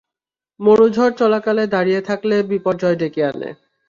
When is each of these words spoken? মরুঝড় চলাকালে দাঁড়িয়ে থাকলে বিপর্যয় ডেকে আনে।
মরুঝড় 0.59 1.13
চলাকালে 1.17 1.63
দাঁড়িয়ে 1.67 2.01
থাকলে 2.01 2.35
বিপর্যয় 2.51 2.97
ডেকে 3.01 3.21
আনে। 3.25 3.49